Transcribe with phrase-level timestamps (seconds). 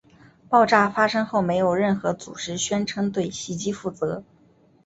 [0.49, 4.23] 爆炸发生后没有任何组织宣称对袭击负责。